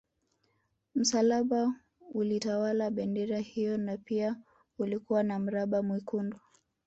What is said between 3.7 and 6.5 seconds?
na pia ulikuwa na mraba mwekundu